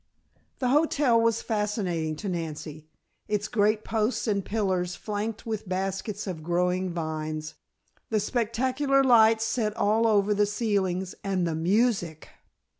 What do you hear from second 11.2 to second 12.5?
and the music!